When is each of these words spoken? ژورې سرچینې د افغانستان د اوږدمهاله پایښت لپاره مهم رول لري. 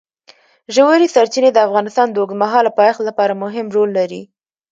ژورې 0.75 1.07
سرچینې 1.15 1.49
د 1.53 1.57
افغانستان 1.67 2.07
د 2.11 2.15
اوږدمهاله 2.21 2.71
پایښت 2.79 3.01
لپاره 3.09 3.33
مهم 3.43 3.67
رول 3.75 3.89
لري. 3.99 4.21